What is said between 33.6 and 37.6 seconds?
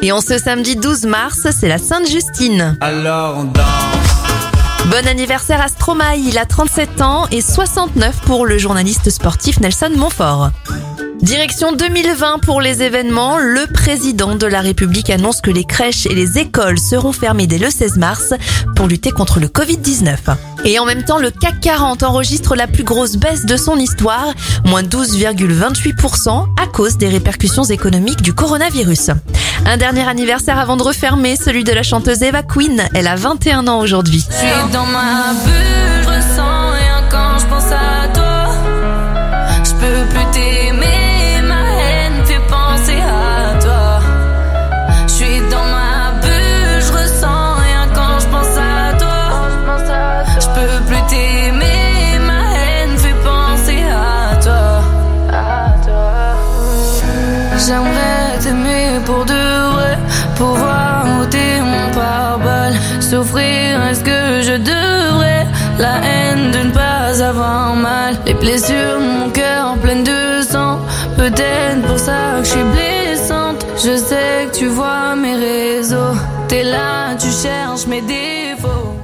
ans aujourd'hui. Je suis dans ma bulle, je ressens rien quand je